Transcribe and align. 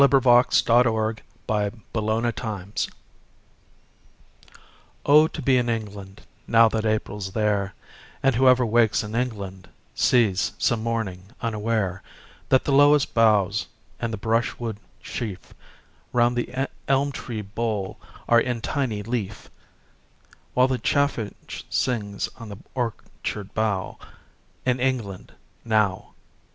Robert 0.01 0.21
Browning 0.21 0.43
Home 0.67 1.13
Thoughts, 1.45 1.77
From 1.85 2.25
Abroad 2.25 2.91
OH, 5.05 5.27
to 5.27 5.41
be 5.43 5.57
in 5.57 5.69
England 5.69 6.21
Now 6.47 6.67
that 6.69 6.87
April's 6.87 7.33
there, 7.33 7.75
And 8.23 8.33
whoever 8.33 8.65
wakes 8.65 9.03
in 9.03 9.13
England 9.13 9.69
Sees, 9.93 10.53
some 10.57 10.81
morning, 10.81 11.33
unaware, 11.39 12.01
That 12.49 12.63
the 12.63 12.71
lowest 12.71 13.13
boughs 13.13 13.67
and 13.99 14.11
the 14.11 14.17
brush 14.17 14.57
wood 14.57 14.77
sheaf 15.03 15.53
Round 16.13 16.35
the 16.35 16.67
elm 16.87 17.11
tree 17.11 17.43
bole 17.43 17.99
are 18.27 18.41
in 18.41 18.59
tiny 18.61 19.03
leaf, 19.03 19.51
While 20.55 20.67
the 20.67 20.79
chaffinch 20.79 21.63
sings 21.69 22.27
on 22.37 22.49
the 22.49 22.57
orchard 22.73 23.53
bough 23.53 23.99
In 24.65 24.79
England 24.79 25.33
now! 25.63 26.15